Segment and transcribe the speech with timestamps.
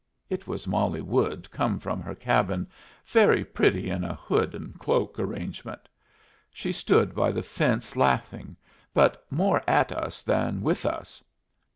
[0.31, 2.65] It was Molly Wood, come from her cabin,
[3.05, 5.87] very pretty in a hood and cloak arrangement.
[6.51, 8.55] She stood by the fence, laughing,
[8.95, 11.23] but more at us than with us.